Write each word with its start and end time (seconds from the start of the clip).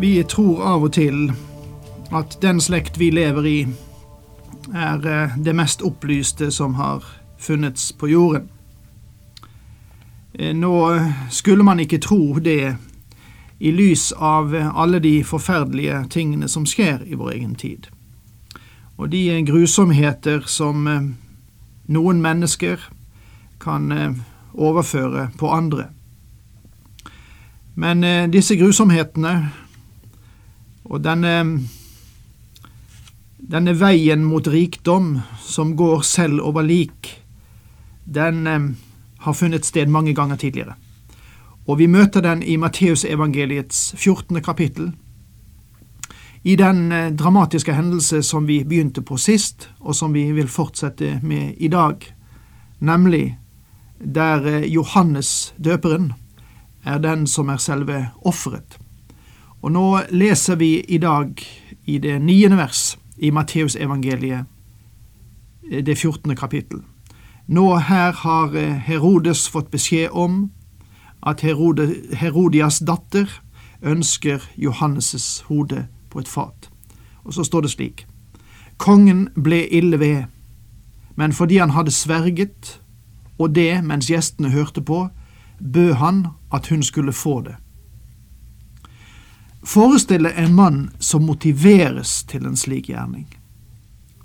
Vi 0.00 0.24
tror 0.24 0.62
av 0.62 0.84
og 0.86 0.92
til 0.94 1.32
at 2.14 2.36
den 2.42 2.60
slekt 2.62 3.00
vi 3.00 3.08
lever 3.10 3.46
i, 3.50 3.56
er 4.70 5.02
eh, 5.02 5.34
det 5.42 5.54
mest 5.58 5.82
opplyste 5.82 6.52
som 6.54 6.76
har 6.78 7.02
funnets 7.38 7.90
på 7.98 8.06
jorden. 8.06 8.46
Eh, 10.38 10.54
nå 10.54 10.74
skulle 11.34 11.66
man 11.66 11.82
ikke 11.82 11.98
tro 11.98 12.38
det 12.38 12.76
i 13.58 13.74
lys 13.74 14.12
av 14.12 14.54
alle 14.54 15.02
de 15.02 15.24
forferdelige 15.26 16.04
tingene 16.14 16.48
som 16.48 16.66
skjer 16.66 17.02
i 17.02 17.18
vår 17.18 17.34
egen 17.34 17.58
tid, 17.58 17.90
og 19.02 19.10
de 19.10 19.42
grusomheter 19.50 20.46
som 20.46 20.86
eh, 20.86 21.12
noen 21.90 22.22
mennesker 22.22 22.86
kan 23.58 23.90
overføre 24.54 25.32
på 25.38 25.50
andre. 25.50 25.90
Men 27.74 28.30
disse 28.30 28.54
grusomhetene 28.54 29.32
og 30.88 31.04
denne, 31.04 31.60
denne 33.38 33.74
veien 33.76 34.24
mot 34.24 34.46
rikdom 34.48 35.18
som 35.44 35.74
går 35.76 36.04
selv 36.06 36.40
over 36.40 36.64
lik, 36.64 37.10
den 38.04 38.46
eh, 38.46 38.70
har 39.18 39.36
funnet 39.36 39.68
sted 39.68 39.90
mange 39.92 40.14
ganger 40.16 40.36
tidligere. 40.40 40.78
Og 41.68 41.78
vi 41.78 41.86
møter 41.86 42.24
den 42.24 42.42
i 42.42 42.56
Matteusevangeliets 42.56 43.92
14. 43.96 44.40
kapittel. 44.42 44.92
I 46.44 46.56
den 46.56 46.92
eh, 46.92 47.10
dramatiske 47.12 47.74
hendelse 47.76 48.22
som 48.22 48.48
vi 48.48 48.62
begynte 48.64 49.04
på 49.04 49.20
sist, 49.20 49.68
og 49.80 49.94
som 49.94 50.16
vi 50.16 50.30
vil 50.32 50.48
fortsette 50.48 51.18
med 51.22 51.60
i 51.60 51.68
dag, 51.68 52.00
nemlig 52.80 53.36
der 54.00 54.46
eh, 54.46 54.72
Johannes 54.72 55.52
døperen 55.58 56.14
er 56.84 56.98
den 57.04 57.26
som 57.26 57.52
er 57.52 57.60
selve 57.60 58.06
offeret. 58.24 58.78
Og 59.62 59.72
nå 59.72 59.86
leser 60.10 60.56
vi 60.56 60.78
i 60.80 60.98
dag 61.02 61.40
i 61.86 61.98
det 61.98 62.18
niende 62.22 62.56
vers 62.56 62.98
i 63.18 63.30
Matteusevangeliet, 63.30 64.44
eh, 65.70 65.82
det 65.84 65.98
fjortende 65.98 66.36
kapittel. 66.36 66.82
Nå 67.48 67.76
her 67.76 68.12
har 68.12 68.54
eh, 68.54 68.76
Herodes 68.86 69.48
fått 69.48 69.70
beskjed 69.70 70.10
om 70.12 70.50
at 71.26 71.40
Herodias 71.40 72.78
datter 72.78 73.26
ønsker 73.82 74.42
Johannes' 74.56 75.42
hode 75.48 75.86
på 76.10 76.18
et 76.18 76.28
fat. 76.28 76.70
Og 77.24 77.34
så 77.34 77.44
står 77.44 77.60
det 77.60 77.70
slik. 77.70 78.06
Kongen 78.78 79.28
ble 79.34 79.66
ille 79.74 79.98
ved, 79.98 80.24
men 81.16 81.32
fordi 81.32 81.58
han 81.58 81.74
hadde 81.74 81.90
sverget, 81.90 82.80
og 83.38 83.54
det 83.54 83.84
mens 83.84 84.06
gjestene 84.06 84.50
hørte 84.50 84.80
på, 84.80 85.08
bød 85.58 85.92
han 85.94 86.26
at 86.54 86.68
hun 86.68 86.82
skulle 86.82 87.12
få 87.12 87.40
det. 87.40 87.56
Forestille 89.62 90.30
en 90.30 90.54
mann 90.54 90.90
som 90.98 91.24
motiveres 91.26 92.22
til 92.24 92.46
en 92.46 92.56
slik 92.56 92.88
gjerning. 92.88 93.26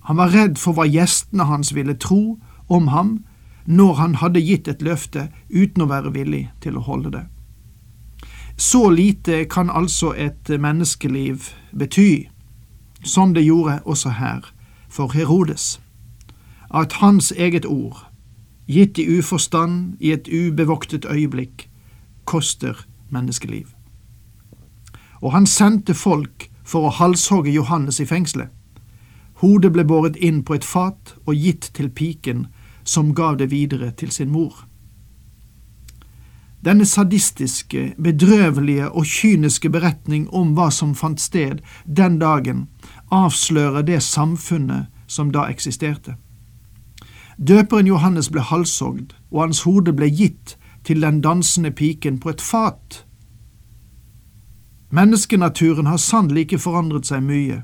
Han 0.03 0.17
var 0.17 0.33
redd 0.33 0.59
for 0.61 0.77
hva 0.77 0.85
gjestene 0.85 1.47
hans 1.49 1.73
ville 1.73 1.95
tro 1.97 2.37
om 2.67 2.87
ham 2.93 3.23
når 3.65 3.93
han 3.93 4.15
hadde 4.21 4.43
gitt 4.43 4.67
et 4.67 4.83
løfte 4.83 5.29
uten 5.49 5.85
å 5.85 5.89
være 5.89 6.13
villig 6.13 6.43
til 6.61 6.77
å 6.77 6.85
holde 6.85 7.13
det. 7.15 7.23
Så 8.57 8.89
lite 8.93 9.45
kan 9.49 9.71
altså 9.73 10.13
et 10.13 10.49
menneskeliv 10.49 11.49
bety, 11.73 12.27
som 13.03 13.33
det 13.33 13.47
gjorde 13.47 13.81
også 13.85 14.13
her 14.19 14.53
for 14.89 15.15
Herodes, 15.15 15.79
at 16.69 16.99
hans 17.01 17.31
eget 17.31 17.65
ord, 17.65 18.05
gitt 18.67 18.99
i 19.01 19.07
uforstand 19.17 19.95
i 19.99 20.13
et 20.13 20.29
ubevoktet 20.29 21.05
øyeblikk, 21.09 21.69
koster 22.25 22.85
menneskeliv 23.09 23.73
og 25.23 25.31
han 25.31 25.47
sendte 25.47 25.95
folk 25.95 26.49
for 26.67 26.87
å 26.87 26.95
halshogge 26.97 27.51
Johannes 27.51 28.01
i 28.03 28.07
fengselet. 28.07 28.51
Hodet 29.39 29.71
ble 29.75 29.85
båret 29.87 30.19
inn 30.19 30.43
på 30.43 30.57
et 30.57 30.67
fat 30.67 31.15
og 31.25 31.35
gitt 31.35 31.69
til 31.75 31.89
piken, 31.89 32.47
som 32.83 33.13
gav 33.15 33.39
det 33.39 33.49
videre 33.51 33.91
til 33.95 34.11
sin 34.11 34.31
mor. 34.31 34.65
Denne 36.63 36.85
sadistiske, 36.87 37.93
bedrøvelige 37.99 38.89
og 38.91 39.07
kyniske 39.07 39.69
beretning 39.71 40.29
om 40.31 40.53
hva 40.55 40.69
som 40.71 40.93
fant 40.95 41.19
sted 41.19 41.59
den 41.83 42.19
dagen, 42.19 42.67
avslører 43.11 43.83
det 43.83 43.99
samfunnet 44.03 44.87
som 45.07 45.31
da 45.31 45.47
eksisterte. 45.51 46.15
Døperen 47.37 47.87
Johannes 47.87 48.29
ble 48.31 48.43
halshogd, 48.47 49.11
og 49.31 49.41
hans 49.41 49.63
hode 49.67 49.91
ble 49.91 50.07
gitt 50.07 50.55
til 50.87 51.03
den 51.03 51.19
dansende 51.23 51.71
piken 51.71 52.19
på 52.19 52.31
et 52.31 52.41
fat 52.41 53.03
Menneskenaturen 54.93 55.87
har 55.89 55.97
sannelig 55.97 56.45
ikke 56.45 56.59
forandret 56.61 57.07
seg 57.09 57.23
mye. 57.25 57.63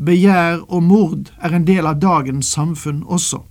Begjær 0.00 0.64
og 0.66 0.82
mord 0.82 1.28
er 1.38 1.54
en 1.54 1.66
del 1.68 1.86
av 1.86 2.00
dagens 2.02 2.50
samfunn 2.50 3.04
også. 3.06 3.44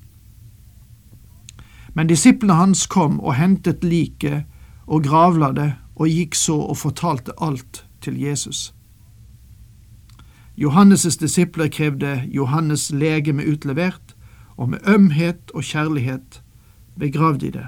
Men 1.96 2.10
disiplene 2.12 2.58
hans 2.60 2.84
kom 2.92 3.16
og 3.22 3.38
hentet 3.40 3.86
liket 3.86 4.44
og 4.88 5.08
gravla 5.08 5.54
det 5.56 5.70
og 5.96 6.12
gikk 6.12 6.36
så 6.36 6.58
og 6.60 6.82
fortalte 6.82 7.38
alt 7.40 7.86
til 8.04 8.20
Jesus. 8.20 8.74
Johannes' 10.60 11.20
disipler 11.20 11.72
krevde 11.72 12.26
Johannes' 12.28 12.92
legeme 12.92 13.48
utlevert, 13.48 14.16
og 14.58 14.70
med 14.70 14.80
ømhet 14.84 15.52
og 15.56 15.64
kjærlighet 15.64 16.42
begravde 17.00 17.46
de 17.46 17.52
det. 17.52 17.68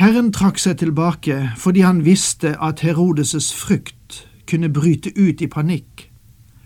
Herren 0.00 0.30
trakk 0.32 0.56
seg 0.56 0.78
tilbake 0.80 1.34
fordi 1.60 1.82
han 1.84 1.98
visste 2.06 2.54
at 2.64 2.80
Herodes' 2.80 3.50
frykt 3.52 4.22
kunne 4.48 4.70
bryte 4.72 5.12
ut 5.12 5.42
i 5.44 5.48
panikk 5.52 6.06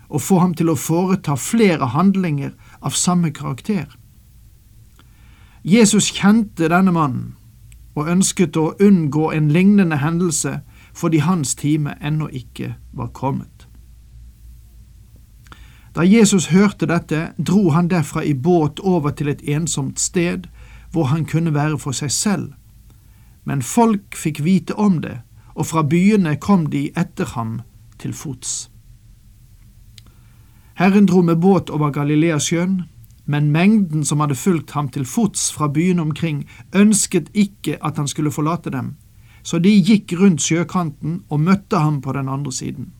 og 0.07 0.23
få 0.23 0.37
ham 0.39 0.53
til 0.55 0.71
å 0.71 0.77
foreta 0.79 1.35
flere 1.35 1.89
handlinger 1.91 2.53
av 2.79 2.95
samme 2.95 3.33
karakter. 3.35 3.91
Jesus 5.67 6.13
kjente 6.15 6.71
denne 6.71 6.95
mannen 6.95 7.35
og 7.99 8.07
ønsket 8.15 8.55
å 8.55 8.69
unngå 8.79 9.27
en 9.35 9.51
lignende 9.51 9.99
hendelse 9.99 10.61
fordi 10.95 11.25
hans 11.27 11.57
time 11.59 11.99
ennå 11.99 12.31
ikke 12.31 12.77
var 12.95 13.11
kommet. 13.11 13.67
Da 15.91 16.07
Jesus 16.07 16.53
hørte 16.55 16.87
dette, 16.87 17.33
dro 17.35 17.73
han 17.75 17.91
derfra 17.91 18.23
i 18.23 18.31
båt 18.33 18.79
over 18.79 19.11
til 19.11 19.27
et 19.27 19.43
ensomt 19.43 19.99
sted 19.99 20.47
hvor 20.93 21.11
han 21.11 21.27
kunne 21.27 21.51
være 21.51 21.75
for 21.83 21.91
seg 21.91 22.15
selv 22.15 22.53
men 23.45 23.61
folk 23.61 24.17
fikk 24.17 24.41
vite 24.43 24.75
om 24.75 24.99
det, 25.01 25.19
og 25.55 25.69
fra 25.69 25.83
byene 25.87 26.35
kom 26.41 26.67
de 26.73 26.89
etter 26.97 27.31
ham 27.37 27.61
til 28.01 28.13
fots. 28.13 28.69
Herren 30.75 31.07
dro 31.07 31.21
med 31.23 31.39
båt 31.39 31.69
over 31.71 31.93
Galileasjøen, 31.95 32.81
men 33.25 33.51
mengden 33.51 34.03
som 34.05 34.19
hadde 34.19 34.35
fulgt 34.35 34.75
ham 34.75 34.89
til 34.91 35.05
fots 35.07 35.47
fra 35.55 35.69
byene 35.71 36.03
omkring, 36.03 36.43
ønsket 36.75 37.31
ikke 37.33 37.77
at 37.81 37.97
han 37.97 38.07
skulle 38.11 38.33
forlate 38.33 38.73
dem, 38.73 38.95
så 39.43 39.59
de 39.61 39.71
gikk 39.71 40.13
rundt 40.19 40.43
sjøkanten 40.43 41.23
og 41.29 41.39
møtte 41.39 41.79
ham 41.79 42.01
på 42.01 42.13
den 42.17 42.29
andre 42.29 42.51
siden. 42.51 42.91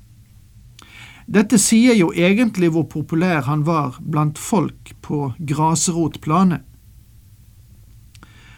Dette 1.25 1.57
sier 1.57 1.97
jo 1.97 2.11
egentlig 2.13 2.69
hvor 2.71 2.85
populær 2.89 3.47
han 3.49 3.65
var 3.65 3.97
blant 3.99 4.37
folk 4.37 4.93
på 5.01 5.33
grasrotplanet. 5.41 6.61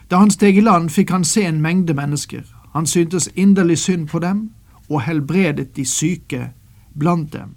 Da 0.07 0.17
han 0.17 0.31
steg 0.31 0.57
i 0.57 0.61
land, 0.61 0.89
fikk 0.91 1.11
han 1.11 1.25
se 1.27 1.43
en 1.43 1.61
mengde 1.61 1.93
mennesker. 1.93 2.45
Han 2.73 2.87
syntes 2.87 3.27
inderlig 3.35 3.77
synd 3.77 4.07
på 4.09 4.19
dem 4.19 4.49
og 4.87 5.01
helbredet 5.03 5.75
de 5.75 5.85
syke 5.85 6.51
blant 6.95 7.33
dem. 7.33 7.55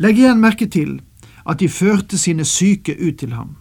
Legg 0.00 0.18
igjen 0.18 0.40
merke 0.40 0.66
til 0.66 1.00
at 1.44 1.60
de 1.60 1.68
førte 1.68 2.18
sine 2.18 2.44
syke 2.44 2.94
ut 2.96 3.18
til 3.20 3.34
ham. 3.36 3.56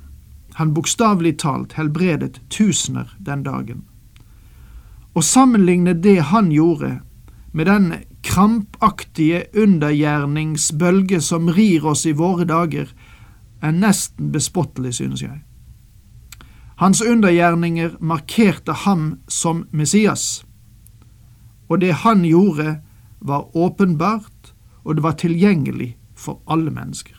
Han 0.55 0.73
bokstavelig 0.73 1.37
talt 1.39 1.73
helbredet 1.79 2.41
tusener 2.49 3.11
den 3.19 3.43
dagen. 3.43 3.83
Å 5.15 5.21
sammenligne 5.25 5.93
det 5.93 6.19
han 6.31 6.51
gjorde, 6.51 6.99
med 7.51 7.65
den 7.65 7.93
krampaktige 8.23 9.45
undergjerningsbølge 9.57 11.21
som 11.21 11.49
rir 11.49 11.85
oss 11.85 12.05
i 12.05 12.13
våre 12.13 12.45
dager, 12.45 12.87
er 13.61 13.71
nesten 13.75 14.31
bespottelig, 14.31 14.93
synes 14.99 15.23
jeg. 15.25 15.41
Hans 16.79 17.01
undergjerninger 17.01 17.97
markerte 17.99 18.71
ham 18.71 19.19
som 19.27 19.65
Messias, 19.71 20.45
og 21.67 21.79
det 21.79 21.91
han 21.91 22.23
gjorde, 22.23 22.79
var 23.19 23.57
åpenbart, 23.57 24.53
og 24.83 24.95
det 24.95 25.03
var 25.03 25.17
tilgjengelig 25.19 25.97
for 26.15 26.39
alle 26.47 26.71
mennesker. 26.71 27.17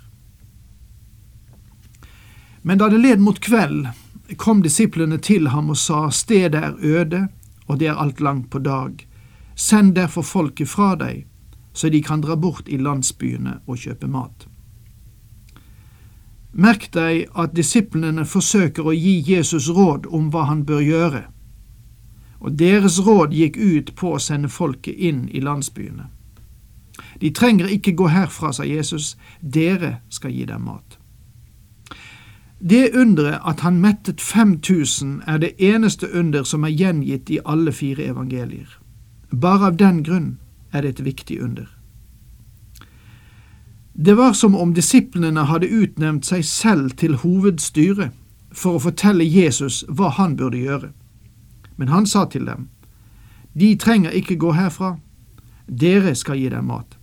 Men 2.63 2.81
da 2.81 2.89
det 2.89 3.03
led 3.05 3.21
mot 3.21 3.41
kveld, 3.41 3.91
kom 4.37 4.63
disiplene 4.65 5.19
til 5.21 5.53
ham 5.53 5.69
og 5.75 5.77
sa, 5.77 6.07
stedet 6.09 6.57
er 6.57 6.81
øde, 6.81 7.27
og 7.69 7.79
det 7.79 7.93
er 7.93 8.01
alt 8.01 8.21
langt 8.21 8.49
på 8.51 8.59
dag. 8.65 9.07
Send 9.55 9.93
derfor 9.95 10.25
folket 10.25 10.73
fra 10.73 10.95
deg, 10.97 11.27
så 11.77 11.93
de 11.93 12.01
kan 12.01 12.25
dra 12.25 12.37
bort 12.37 12.69
i 12.69 12.81
landsbyene 12.81 13.61
og 13.67 13.85
kjøpe 13.85 14.09
mat. 14.09 14.50
Merk 16.53 16.89
deg 16.93 17.29
at 17.39 17.55
disiplene 17.55 18.25
forsøker 18.27 18.87
å 18.87 18.95
gi 18.95 19.21
Jesus 19.27 19.69
råd 19.71 20.09
om 20.11 20.31
hva 20.35 20.49
han 20.49 20.65
bør 20.67 20.81
gjøre, 20.83 21.23
og 22.41 22.57
deres 22.59 22.99
råd 23.07 23.35
gikk 23.37 23.57
ut 23.57 23.93
på 23.95 24.15
å 24.17 24.23
sende 24.23 24.49
folket 24.49 24.97
inn 24.97 25.29
i 25.29 25.43
landsbyene. 25.45 26.09
De 27.21 27.31
trenger 27.31 27.71
ikke 27.71 27.95
gå 27.97 28.09
herfra, 28.11 28.53
sa 28.53 28.65
Jesus, 28.65 29.17
dere 29.41 30.01
skal 30.09 30.33
gi 30.35 30.47
dem 30.49 30.65
mat. 30.67 30.97
Det 32.61 32.91
underet 32.93 33.41
at 33.47 33.61
han 33.65 33.81
mettet 33.81 34.21
5000 34.21 35.23
er 35.27 35.39
det 35.41 35.55
eneste 35.59 36.09
under 36.13 36.45
som 36.45 36.65
er 36.65 36.77
gjengitt 36.77 37.31
i 37.31 37.41
alle 37.45 37.73
fire 37.73 38.05
evangelier. 38.05 38.69
Bare 39.33 39.71
av 39.71 39.79
den 39.81 40.03
grunn 40.05 40.39
er 40.73 40.83
det 40.83 40.89
et 40.89 41.05
viktig 41.05 41.41
under. 41.41 41.69
Det 43.93 44.15
var 44.15 44.33
som 44.33 44.55
om 44.55 44.75
disiplene 44.75 45.45
hadde 45.45 45.67
utnevnt 45.67 46.27
seg 46.27 46.45
selv 46.45 46.91
til 46.97 47.17
hovedstyre 47.25 48.11
for 48.53 48.79
å 48.79 48.83
fortelle 48.87 49.27
Jesus 49.27 49.83
hva 49.89 50.13
han 50.15 50.37
burde 50.39 50.59
gjøre. 50.59 50.93
Men 51.77 51.89
han 51.89 52.07
sa 52.07 52.25
til 52.25 52.47
dem, 52.47 52.69
De 53.55 53.75
trenger 53.77 54.11
ikke 54.11 54.37
gå 54.37 54.53
herfra, 54.53 54.97
dere 55.67 56.15
skal 56.15 56.39
gi 56.39 56.49
dem 56.49 56.65
mat. 56.71 56.97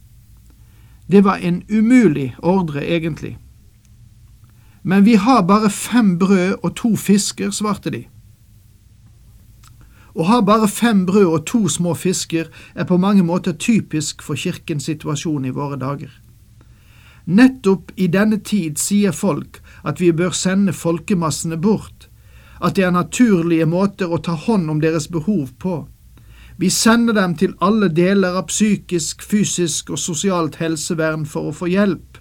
Det 1.08 1.24
var 1.24 1.38
en 1.44 1.64
umulig 1.70 2.36
ordre, 2.40 2.86
egentlig. 2.86 3.38
Men 4.84 5.04
vi 5.06 5.16
har 5.16 5.42
bare 5.42 5.70
fem 5.70 6.18
brød 6.20 6.64
og 6.64 6.76
to 6.76 6.96
fisker, 6.96 7.52
svarte 7.52 7.92
de. 7.92 8.06
Å 10.16 10.24
ha 10.24 10.40
bare 10.42 10.68
fem 10.68 11.06
brød 11.06 11.26
og 11.26 11.46
to 11.46 11.68
små 11.68 11.94
fisker 11.94 12.48
er 12.76 12.88
på 12.88 12.98
mange 12.98 13.24
måter 13.24 13.52
typisk 13.52 14.24
for 14.24 14.36
kirkens 14.36 14.88
situasjon 14.88 15.46
i 15.46 15.54
våre 15.54 15.76
dager. 15.78 16.10
Nettopp 17.28 17.92
i 17.96 18.08
denne 18.08 18.40
tid 18.40 18.80
sier 18.80 19.12
folk 19.12 19.60
at 19.84 20.00
vi 20.00 20.14
bør 20.16 20.32
sende 20.32 20.74
folkemassene 20.74 21.58
bort, 21.60 22.08
at 22.64 22.78
det 22.78 22.88
er 22.88 22.96
naturlige 22.96 23.68
måter 23.68 24.08
å 24.08 24.22
ta 24.24 24.34
hånd 24.48 24.70
om 24.72 24.80
deres 24.82 25.10
behov 25.12 25.52
på. 25.60 25.82
Vi 26.58 26.70
sender 26.74 27.14
dem 27.14 27.36
til 27.38 27.54
alle 27.62 27.90
deler 27.94 28.40
av 28.40 28.48
psykisk, 28.50 29.22
fysisk 29.22 29.92
og 29.92 30.00
sosialt 30.02 30.58
helsevern 30.58 31.28
for 31.28 31.52
å 31.52 31.54
få 31.54 31.68
hjelp. 31.70 32.18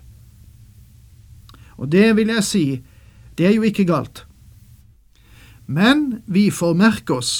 Og 1.78 1.88
det 1.92 2.10
vil 2.18 2.34
jeg 2.34 2.44
si, 2.44 2.66
det 3.38 3.46
er 3.46 3.54
jo 3.56 3.64
ikke 3.68 3.86
galt. 3.88 4.24
Men 5.66 6.20
vi 6.26 6.50
får 6.50 6.76
merke 6.76 7.16
oss 7.16 7.32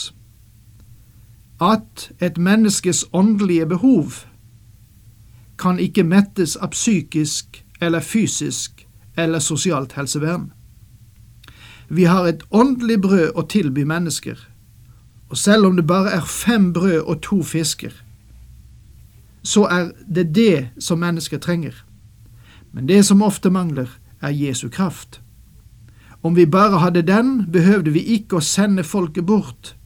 at 1.61 2.11
et 2.21 2.39
menneskes 2.39 3.07
åndelige 3.17 3.69
behov 3.75 4.25
kan 5.59 5.79
ikke 5.79 6.05
mettes 6.05 6.57
av 6.57 6.75
psykisk 6.75 7.65
eller 7.81 8.01
fysisk 8.01 8.87
eller 9.17 9.39
sosialt 9.39 9.93
helsevern. 9.97 10.51
Vi 11.89 12.05
har 12.05 12.27
et 12.27 12.43
åndelig 12.51 13.01
brød 13.01 13.37
å 13.39 13.47
tilby 13.47 13.85
mennesker, 13.87 14.37
og 15.31 15.39
selv 15.39 15.67
om 15.67 15.77
det 15.77 15.87
bare 15.87 16.13
er 16.19 16.27
fem 16.27 16.73
brød 16.73 17.01
og 17.03 17.23
to 17.23 17.43
fisker, 17.43 17.93
så 19.43 19.67
er 19.71 19.93
det 20.07 20.35
det 20.35 20.69
som 20.79 20.99
mennesker 20.99 21.39
trenger. 21.39 21.75
Men 22.73 22.89
det 22.89 23.05
som 23.07 23.23
ofte 23.23 23.51
mangler, 23.51 23.89
er 24.21 24.35
Jesu 24.35 24.69
kraft. 24.69 25.21
Om 26.23 26.35
vi 26.37 26.47
bare 26.47 26.79
hadde 26.79 27.03
den, 27.03 27.47
behøvde 27.53 27.93
vi 27.95 28.03
ikke 28.17 28.41
å 28.41 28.45
sende 28.45 28.83
folket 28.85 29.27
bort. 29.27 29.77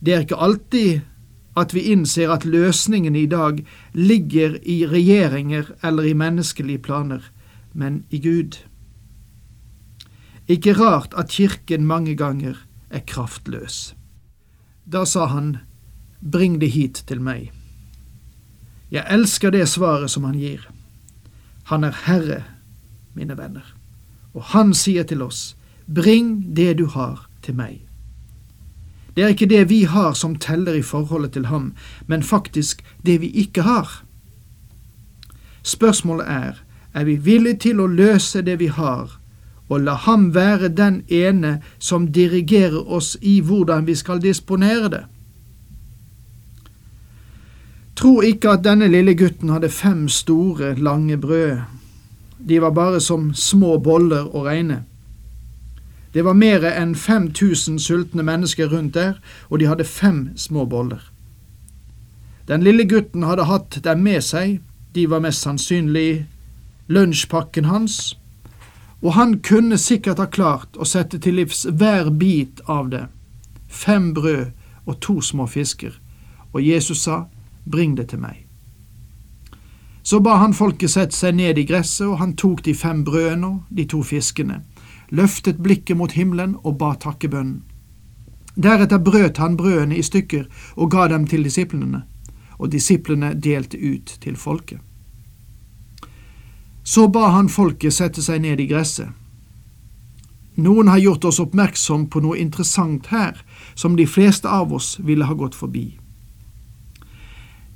Det 0.00 0.14
er 0.14 0.24
ikke 0.24 0.40
alltid 0.40 1.00
at 1.56 1.74
vi 1.74 1.80
innser 1.92 2.30
at 2.32 2.44
løsningen 2.48 3.16
i 3.16 3.26
dag 3.26 3.60
ligger 3.92 4.56
i 4.62 4.82
regjeringer 4.86 5.72
eller 5.84 6.08
i 6.08 6.14
menneskelige 6.16 6.78
planer, 6.78 7.20
men 7.72 8.04
i 8.10 8.18
Gud. 8.18 8.56
Ikke 10.48 10.72
rart 10.72 11.14
at 11.18 11.28
Kirken 11.28 11.86
mange 11.86 12.16
ganger 12.16 12.56
er 12.90 13.04
kraftløs. 13.06 13.94
Da 14.84 15.04
sa 15.04 15.26
han, 15.26 15.56
Bring 16.22 16.60
det 16.60 16.70
hit 16.70 17.02
til 17.06 17.18
meg. 17.20 17.50
Jeg 18.94 19.02
elsker 19.10 19.50
det 19.50 19.64
svaret 19.68 20.12
som 20.12 20.22
han 20.24 20.36
gir. 20.38 20.68
Han 21.66 21.82
er 21.84 21.96
Herre 22.04 22.42
mine 23.14 23.34
venner. 23.34 23.64
Og 24.32 24.44
han 24.54 24.70
sier 24.74 25.02
til 25.02 25.22
oss, 25.22 25.56
bring 25.86 26.54
det 26.54 26.76
du 26.78 26.86
har 26.86 27.26
til 27.42 27.58
meg. 27.58 27.80
Det 29.14 29.24
er 29.24 29.28
ikke 29.28 29.46
det 29.46 29.68
vi 29.70 29.82
har 29.84 30.12
som 30.12 30.36
teller 30.36 30.74
i 30.74 30.82
forholdet 30.82 31.32
til 31.32 31.46
ham, 31.46 31.72
men 32.06 32.22
faktisk 32.22 32.82
det 33.06 33.20
vi 33.20 33.28
ikke 33.28 33.62
har. 33.62 34.04
Spørsmålet 35.62 36.26
er, 36.28 36.62
er 36.94 37.04
vi 37.04 37.16
villige 37.16 37.58
til 37.58 37.80
å 37.80 37.86
løse 37.86 38.42
det 38.42 38.58
vi 38.60 38.66
har, 38.66 39.18
og 39.68 39.80
la 39.80 39.94
ham 39.94 40.34
være 40.34 40.68
den 40.68 41.02
ene 41.08 41.60
som 41.78 42.08
dirigerer 42.12 42.88
oss 42.88 43.16
i 43.20 43.40
hvordan 43.40 43.86
vi 43.86 43.94
skal 43.94 44.22
disponere 44.22 44.88
det? 44.88 45.04
Tro 47.96 48.20
ikke 48.24 48.56
at 48.56 48.64
denne 48.64 48.88
lille 48.88 49.14
gutten 49.14 49.52
hadde 49.52 49.68
fem 49.68 50.08
store, 50.08 50.74
lange 50.74 51.16
brød 51.20 51.60
de 52.48 52.60
var 52.60 52.70
bare 52.70 53.00
som 53.00 53.30
små 53.34 53.76
boller 53.78 54.26
å 54.34 54.44
regne. 54.46 54.82
Det 56.14 56.24
var 56.24 56.36
mer 56.36 56.64
enn 56.68 56.94
5000 56.94 57.78
sultne 57.80 58.22
mennesker 58.22 58.68
rundt 58.68 58.94
der, 58.94 59.16
og 59.48 59.60
de 59.60 59.66
hadde 59.66 59.84
fem 59.84 60.30
små 60.36 60.64
boller. 60.64 61.00
Den 62.48 62.62
lille 62.62 62.84
gutten 62.84 63.22
hadde 63.22 63.48
hatt 63.48 63.78
dem 63.84 64.02
med 64.04 64.20
seg, 64.20 64.60
de 64.94 65.06
var 65.10 65.22
mest 65.24 65.46
sannsynlig 65.46 66.26
lunsjpakken 66.92 67.64
hans, 67.64 68.18
og 69.02 69.14
han 69.16 69.38
kunne 69.40 69.78
sikkert 69.78 70.20
ha 70.20 70.28
klart 70.30 70.76
å 70.76 70.86
sette 70.86 71.18
til 71.18 71.40
livs 71.40 71.64
hver 71.64 72.10
bit 72.10 72.60
av 72.68 72.90
det, 72.92 73.06
fem 73.68 74.12
brød 74.14 74.50
og 74.84 75.00
to 75.00 75.20
små 75.20 75.46
fisker, 75.46 75.94
og 76.52 76.62
Jesus 76.62 77.06
sa, 77.06 77.24
bring 77.64 77.96
det 77.96 78.10
til 78.10 78.20
meg. 78.20 78.42
Så 80.02 80.18
ba 80.20 80.36
han 80.42 80.54
folket 80.54 80.90
sette 80.90 81.16
seg 81.16 81.38
ned 81.38 81.58
i 81.58 81.64
gresset, 81.66 82.06
og 82.06 82.18
han 82.18 82.34
tok 82.36 82.64
de 82.66 82.74
fem 82.74 83.04
brødene 83.06 83.46
og 83.46 83.60
de 83.70 83.86
to 83.86 84.02
fiskene, 84.02 84.60
løftet 85.12 85.60
blikket 85.62 85.96
mot 85.96 86.12
himmelen 86.16 86.56
og 86.64 86.78
ba 86.80 86.94
takkebønnen. 86.96 87.60
Deretter 88.56 89.00
brøt 89.00 89.38
han 89.40 89.56
brødene 89.56 89.96
i 89.96 90.04
stykker 90.04 90.44
og 90.76 90.90
ga 90.92 91.06
dem 91.08 91.26
til 91.28 91.44
disiplene, 91.44 92.02
og 92.58 92.72
disiplene 92.72 93.32
delte 93.34 93.78
ut 93.80 94.16
til 94.20 94.36
folket. 94.36 94.80
Så 96.84 97.06
ba 97.08 97.30
han 97.32 97.48
folket 97.48 97.94
sette 97.94 98.22
seg 98.22 98.42
ned 98.42 98.60
i 98.60 98.68
gresset. 98.68 99.08
Noen 100.60 100.90
har 100.92 101.00
gjort 101.00 101.24
oss 101.24 101.40
oppmerksom 101.40 102.10
på 102.12 102.20
noe 102.20 102.36
interessant 102.36 103.08
her, 103.08 103.38
som 103.74 103.96
de 103.96 104.04
fleste 104.06 104.48
av 104.48 104.72
oss 104.72 104.98
ville 105.00 105.24
ha 105.24 105.34
gått 105.34 105.56
forbi. 105.56 105.86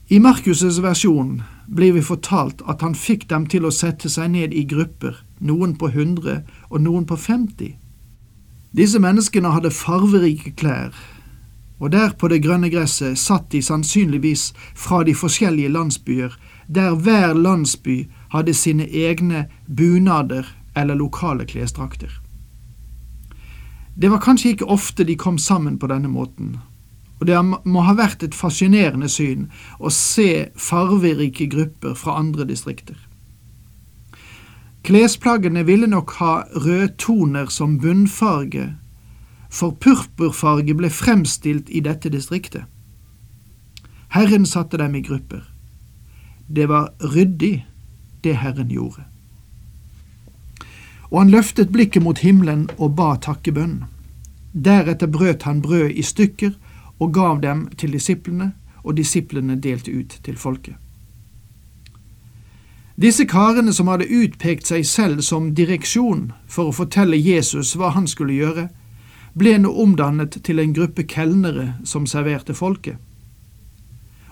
I 0.09 0.19
Markus' 0.21 0.79
versjon 0.83 1.41
blir 1.67 1.97
vi 1.97 2.03
fortalt 2.05 2.61
at 2.69 2.85
han 2.85 2.95
fikk 2.95 3.25
dem 3.33 3.47
til 3.51 3.65
å 3.65 3.73
sette 3.73 4.11
seg 4.13 4.31
ned 4.37 4.53
i 4.55 4.67
grupper, 4.69 5.17
noen 5.41 5.77
på 5.77 5.91
hundre 5.95 6.43
og 6.71 6.81
noen 6.81 7.07
på 7.07 7.17
femti. 7.17 7.75
Disse 8.77 9.01
menneskene 9.01 9.53
hadde 9.55 9.73
farverike 9.73 10.53
klær, 10.57 10.93
og 11.79 11.93
der 11.93 12.13
på 12.19 12.29
det 12.29 12.43
grønne 12.45 12.71
gresset 12.73 13.19
satt 13.21 13.51
de 13.53 13.63
sannsynligvis 13.63 14.53
fra 14.75 15.03
de 15.05 15.15
forskjellige 15.15 15.73
landsbyer, 15.73 16.37
der 16.69 16.95
hver 16.95 17.35
landsby 17.35 18.07
hadde 18.33 18.55
sine 18.55 18.89
egne 18.89 19.47
bunader 19.69 20.49
eller 20.77 20.95
lokale 20.95 21.45
klesdrakter. 21.45 22.11
Det 23.97 24.11
var 24.11 24.21
kanskje 24.21 24.51
ikke 24.51 24.69
ofte 24.69 25.05
de 25.05 25.17
kom 25.17 25.39
sammen 25.39 25.79
på 25.79 25.89
denne 25.89 26.09
måten, 26.09 26.59
og 27.21 27.27
det 27.27 27.39
må 27.65 27.81
ha 27.81 27.95
vært 27.97 28.23
et 28.23 28.35
fascinerende 28.37 29.09
syn 29.09 29.47
å 29.81 29.89
se 29.93 30.51
farverike 30.61 31.49
grupper 31.49 31.95
fra 31.97 32.19
andre 32.21 32.45
distrikter. 32.45 32.97
Klesplaggene 34.87 35.65
ville 35.67 35.87
nok 35.91 36.13
ha 36.21 36.33
rødtoner 36.55 37.47
som 37.51 37.79
bunnfarge, 37.83 38.77
for 39.51 39.75
purpurfarge 39.83 40.77
ble 40.79 40.91
fremstilt 40.91 41.73
i 41.75 41.81
dette 41.83 42.13
distriktet. 42.15 42.69
Herren 44.15 44.47
satte 44.47 44.79
dem 44.79 44.95
i 44.95 45.03
grupper. 45.03 45.43
Det 46.47 46.69
var 46.69 46.93
ryddig, 47.03 47.67
det 48.25 48.37
Herren 48.37 48.71
gjorde. 48.71 49.03
Og 51.11 51.19
han 51.19 51.35
løftet 51.35 51.75
blikket 51.75 52.07
mot 52.07 52.23
himmelen 52.23 52.69
og 52.79 52.95
ba 52.95 53.17
takkebønn. 53.19 53.85
Deretter 54.55 55.11
brøt 55.11 55.43
han 55.51 55.63
brød 55.67 55.99
i 55.99 56.03
stykker 56.03 56.55
og 56.99 57.15
gav 57.15 57.43
dem 57.43 57.69
til 57.75 57.93
disiplene, 57.93 58.53
og 58.87 58.97
disiplene 58.97 59.59
delte 59.59 59.91
ut 59.91 60.21
til 60.23 60.39
folket. 60.39 60.79
Disse 62.97 63.27
karene 63.29 63.75
som 63.77 63.91
hadde 63.93 64.09
utpekt 64.09 64.71
seg 64.71 64.87
selv 64.89 65.21
som 65.21 65.51
direksjon 65.55 66.31
for 66.49 66.71
å 66.71 66.77
fortelle 66.77 67.19
Jesus 67.21 67.75
hva 67.77 67.91
han 67.93 68.07
skulle 68.09 68.39
gjøre, 68.39 68.71
ble 69.37 69.59
nå 69.61 69.73
omdannet 69.85 70.39
til 70.47 70.63
en 70.63 70.73
gruppe 70.73 71.05
kelnere 71.05 71.75
som 71.85 72.07
serverte 72.09 72.57
folket. 72.57 72.97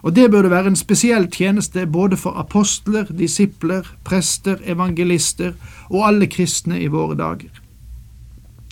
Og 0.04 0.14
det 0.16 0.30
burde 0.32 0.52
være 0.52 0.72
en 0.72 0.80
spesiell 0.80 1.28
tjeneste 1.32 1.84
både 1.88 2.16
for 2.20 2.36
apostler, 2.40 3.08
disipler, 3.08 3.84
prester, 4.04 4.56
evangelister 4.64 5.52
og 5.90 6.06
alle 6.08 6.28
kristne 6.28 6.80
i 6.80 6.88
våre 6.92 7.16
dager. 7.20 7.52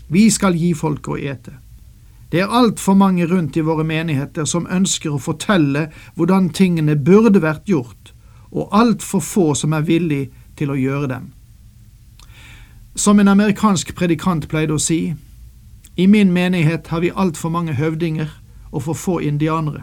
Vi 0.08 0.26
skal 0.30 0.56
gi 0.56 0.72
folk 0.76 1.08
å 1.08 1.16
ete. 1.16 1.58
Det 2.32 2.40
er 2.40 2.52
altfor 2.52 2.96
mange 2.96 3.26
rundt 3.28 3.56
i 3.56 3.64
våre 3.64 3.84
menigheter 3.84 4.48
som 4.48 4.68
ønsker 4.72 5.12
å 5.12 5.20
fortelle 5.20 5.90
hvordan 6.16 6.48
tingene 6.56 6.96
burde 6.96 7.40
vært 7.44 7.68
gjort, 7.68 8.11
og 8.52 8.68
altfor 8.72 9.20
få 9.20 9.54
som 9.54 9.72
er 9.72 9.86
villig 9.88 10.30
til 10.56 10.70
å 10.70 10.78
gjøre 10.78 11.08
dem. 11.08 11.30
Som 12.94 13.20
en 13.20 13.28
amerikansk 13.28 13.94
predikant 13.96 14.48
pleide 14.48 14.76
å 14.76 14.82
si, 14.82 15.14
i 15.96 16.06
min 16.06 16.32
menighet 16.32 16.88
har 16.92 17.00
vi 17.00 17.12
altfor 17.16 17.52
mange 17.52 17.74
høvdinger 17.74 18.28
og 18.72 18.82
for 18.82 18.96
få 18.96 19.18
indianere. 19.18 19.82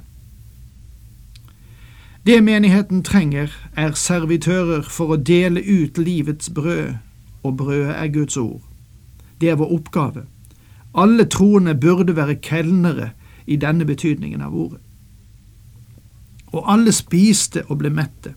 Det 2.25 2.43
menigheten 2.43 3.03
trenger, 3.03 3.49
er 3.73 3.93
servitører 3.97 4.81
for 4.81 5.13
å 5.13 5.17
dele 5.17 5.61
ut 5.61 5.97
livets 5.97 6.49
brød, 6.53 6.97
og 7.43 7.57
brødet 7.57 7.95
er 7.95 8.11
Guds 8.13 8.37
ord. 8.37 8.61
Det 9.41 9.49
er 9.49 9.55
vår 9.55 9.71
oppgave. 9.73 10.25
Alle 10.93 11.25
troende 11.25 11.75
burde 11.75 12.15
være 12.15 12.35
kelnere 12.35 13.11
i 13.47 13.55
denne 13.55 13.85
betydningen 13.85 14.41
av 14.41 14.53
ordet. 14.55 14.81
Og 16.51 16.65
alle 16.71 16.91
spiste 16.91 17.63
og 17.69 17.79
ble 17.81 17.89
mette. 17.93 18.33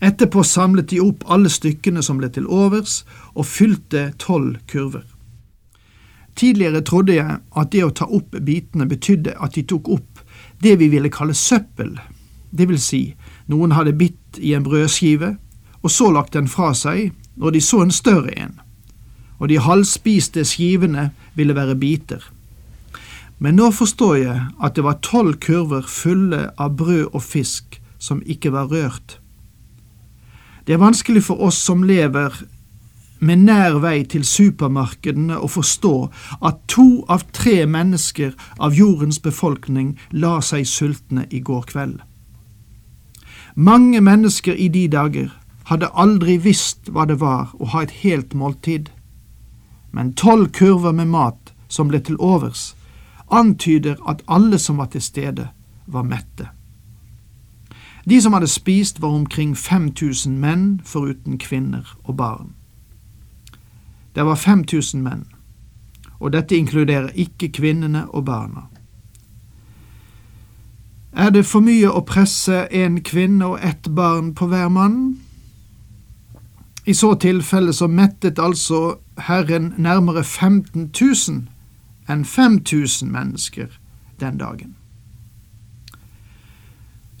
Etterpå 0.00 0.42
samlet 0.44 0.88
de 0.88 1.00
opp 1.04 1.24
alle 1.28 1.50
stykkene 1.52 2.02
som 2.02 2.20
ble 2.20 2.30
til 2.32 2.46
overs, 2.48 3.02
og 3.34 3.46
fylte 3.46 4.10
tolv 4.18 4.56
kurver. 4.70 5.04
Tidligere 6.40 6.80
trodde 6.86 7.18
jeg 7.18 7.36
at 7.56 7.72
det 7.72 7.82
å 7.84 7.92
ta 7.92 8.06
opp 8.08 8.38
bitene 8.46 8.88
betydde 8.88 9.34
at 9.36 9.58
de 9.58 9.66
tok 9.68 9.90
opp 9.92 10.22
det 10.64 10.78
vi 10.80 10.88
ville 10.92 11.12
kalle 11.12 11.36
søppel, 11.36 11.98
det 12.50 12.66
vil 12.68 12.80
si, 12.82 13.02
noen 13.46 13.74
hadde 13.76 13.94
bitt 13.94 14.38
i 14.40 14.54
en 14.56 14.64
brødskive, 14.66 15.34
og 15.82 15.90
så 15.90 16.10
lagt 16.12 16.34
den 16.34 16.48
fra 16.48 16.72
seg 16.76 17.12
når 17.40 17.54
de 17.56 17.62
så 17.64 17.82
en 17.84 17.94
større 17.94 18.32
en, 18.36 18.58
og 19.38 19.48
de 19.48 19.60
halvspiste 19.62 20.44
skivene 20.44 21.10
ville 21.36 21.56
være 21.56 21.78
biter. 21.80 22.24
Men 23.40 23.56
nå 23.56 23.70
forstår 23.72 24.16
jeg 24.20 24.40
at 24.60 24.76
det 24.76 24.84
var 24.84 25.00
tolv 25.04 25.38
kurver 25.40 25.86
fulle 25.88 26.50
av 26.60 26.76
brød 26.76 27.14
og 27.14 27.22
fisk 27.24 27.78
som 27.98 28.20
ikke 28.26 28.52
var 28.52 28.68
rørt. 28.68 29.16
Det 30.70 30.76
er 30.76 30.86
vanskelig 30.86 31.24
for 31.26 31.40
oss 31.42 31.56
som 31.66 31.80
lever 31.82 32.30
med 33.18 33.40
nær 33.42 33.80
vei 33.82 34.04
til 34.06 34.22
supermarkedene 34.22 35.34
å 35.42 35.48
forstå 35.50 35.94
at 36.46 36.60
to 36.70 36.84
av 37.10 37.24
tre 37.34 37.64
mennesker 37.66 38.36
av 38.62 38.76
jordens 38.78 39.18
befolkning 39.24 39.88
la 40.12 40.36
seg 40.46 40.68
sultne 40.70 41.24
i 41.34 41.40
går 41.48 41.66
kveld. 41.72 41.96
Mange 43.56 43.98
mennesker 43.98 44.54
i 44.54 44.68
de 44.70 44.84
dager 44.94 45.34
hadde 45.72 45.90
aldri 46.04 46.38
visst 46.38 46.86
hva 46.86 47.08
det 47.10 47.18
var 47.18 47.50
å 47.58 47.72
ha 47.74 47.82
et 47.82 47.96
helt 48.04 48.38
måltid, 48.38 48.92
men 49.90 50.14
tolv 50.14 50.52
kurver 50.54 50.94
med 50.94 51.10
mat 51.10 51.50
som 51.66 51.90
ble 51.90 51.98
til 51.98 52.22
overs, 52.22 52.76
antyder 53.26 53.98
at 54.06 54.22
alle 54.30 54.62
som 54.62 54.78
var 54.78 54.94
til 54.94 55.02
stede, 55.02 55.50
var 55.90 56.06
mette. 56.06 56.52
De 58.10 58.22
som 58.22 58.32
hadde 58.32 58.46
spist, 58.46 59.02
var 59.02 59.08
omkring 59.08 59.56
5000 59.56 60.38
menn, 60.38 60.80
foruten 60.84 61.38
kvinner 61.38 61.96
og 62.04 62.16
barn. 62.16 62.54
Det 64.14 64.24
var 64.26 64.34
5000 64.34 65.02
menn, 65.02 65.24
og 66.18 66.32
dette 66.32 66.56
inkluderer 66.56 67.08
ikke 67.14 67.52
kvinnene 67.52 68.08
og 68.10 68.24
barna. 68.24 68.66
Er 71.12 71.30
det 71.30 71.46
for 71.46 71.62
mye 71.62 71.90
å 71.90 72.02
presse 72.06 72.64
en 72.70 72.98
kvinne 73.06 73.46
og 73.46 73.62
ett 73.62 73.94
barn 73.94 74.34
på 74.34 74.46
hver 74.46 74.68
mann? 74.68 75.20
I 76.86 76.94
så 76.94 77.14
tilfelle 77.14 77.72
så 77.72 77.86
mettet 77.86 78.38
altså 78.38 78.98
Herren 79.18 79.74
nærmere 79.78 80.24
15 80.24 80.90
000 81.00 81.46
enn 82.10 82.24
5000 82.24 83.10
mennesker 83.12 83.66
den 84.20 84.38
dagen. 84.38 84.79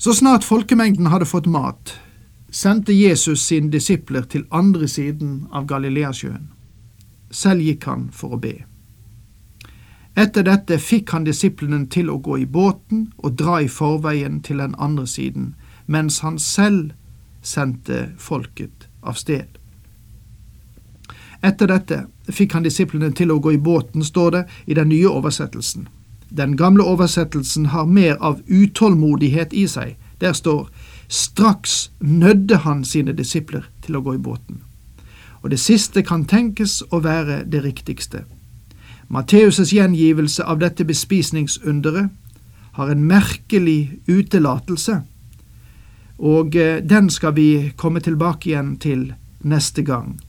Så 0.00 0.14
snart 0.14 0.44
folkemengden 0.44 1.06
hadde 1.06 1.26
fått 1.28 1.46
mat, 1.46 1.90
sendte 2.50 2.92
Jesus 2.92 3.42
sine 3.44 3.68
disipler 3.68 4.22
til 4.24 4.46
andre 4.50 4.88
siden 4.88 5.42
av 5.52 5.66
Galileasjøen. 5.68 6.46
Selv 7.30 7.60
gikk 7.60 7.84
han 7.84 8.06
for 8.08 8.32
å 8.32 8.38
be. 8.40 8.54
Etter 10.16 10.48
dette 10.48 10.80
fikk 10.80 11.12
han 11.12 11.28
disiplene 11.28 11.82
til 11.92 12.08
å 12.08 12.16
gå 12.16 12.38
i 12.40 12.48
båten 12.48 13.10
og 13.18 13.36
dra 13.36 13.60
i 13.60 13.68
forveien 13.68 14.40
til 14.40 14.64
den 14.64 14.72
andre 14.80 15.04
siden, 15.04 15.52
mens 15.84 16.22
han 16.24 16.40
selv 16.40 16.96
sendte 17.44 18.06
folket 18.16 18.88
av 19.04 19.20
sted. 19.20 19.52
Etter 21.44 21.68
dette 21.76 22.06
fikk 22.32 22.56
han 22.56 22.64
disiplene 22.64 23.12
til 23.12 23.36
å 23.36 23.38
gå 23.38 23.52
i 23.52 23.60
båten, 23.60 24.00
står 24.00 24.30
det 24.30 24.46
i 24.64 24.80
den 24.80 24.94
nye 24.96 25.12
oversettelsen. 25.12 25.90
Den 26.30 26.56
gamle 26.56 26.84
oversettelsen 26.84 27.66
har 27.74 27.86
mer 27.86 28.16
av 28.20 28.40
utålmodighet 28.46 29.52
i 29.52 29.66
seg. 29.66 29.96
Der 30.20 30.32
står 30.32 30.68
straks 31.08 31.90
nødde 32.00 32.62
han 32.64 32.84
sine 32.84 33.12
disipler 33.12 33.66
til 33.82 33.98
å 33.98 34.04
gå 34.04 34.14
i 34.14 34.22
båten 34.22 34.60
og 35.42 35.50
det 35.50 35.60
siste 35.60 36.02
kan 36.04 36.24
tenkes 36.28 36.80
å 36.92 37.00
være 37.04 37.44
det 37.48 37.62
riktigste. 37.64 38.24
Matteus' 39.10 39.72
gjengivelse 39.74 40.44
av 40.44 40.60
dette 40.60 40.84
bespisningsunderet 40.84 42.10
har 42.76 42.90
en 42.90 43.04
merkelig 43.04 44.00
utelatelse, 44.06 45.00
og 46.18 46.56
eh, 46.56 46.82
den 46.84 47.10
skal 47.10 47.34
vi 47.34 47.72
komme 47.76 48.00
tilbake 48.00 48.50
igjen 48.50 48.76
til 48.76 49.12
neste 49.40 49.82
gang. 49.82 50.20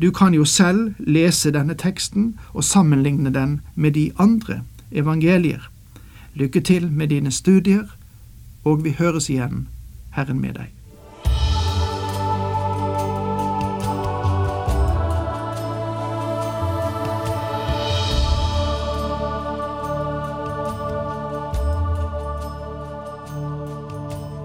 Du 0.00 0.10
kan 0.14 0.32
jo 0.34 0.44
selv 0.44 0.94
lese 0.98 1.50
denne 1.52 1.74
teksten 1.74 2.36
og 2.54 2.64
sammenligne 2.64 3.34
den 3.34 3.60
med 3.74 3.98
de 3.98 4.12
andre 4.16 4.62
evangelier. 4.92 5.70
Lykke 6.34 6.60
til 6.60 6.90
med 6.90 7.08
dine 7.08 7.30
studier, 7.30 7.86
og 8.64 8.84
vi 8.84 8.94
høres 8.98 9.30
igjen, 9.30 9.68
Herren 10.14 10.40
med 10.40 10.54
deg. 10.54 10.68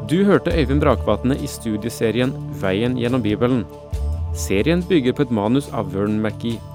Du 0.05 0.23
hørte 0.23 0.51
Øyvind 0.53 0.81
Brakvatne 0.81 1.33
i 1.41 1.47
studieserien 1.49 2.33
Veien 2.61 2.93
gjennom 2.97 3.23
Bibelen. 3.25 3.63
Serien 4.37 4.83
bygger 4.85 5.15
på 5.17 5.25
et 5.25 5.31
manus 5.33 5.69
av 5.73 5.89
Vern 5.95 6.19
McGee. 6.21 6.75